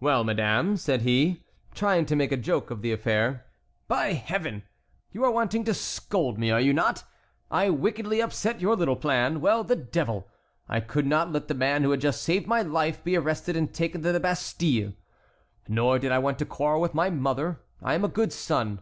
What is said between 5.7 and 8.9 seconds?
scold me, are you not? I wickedly upset your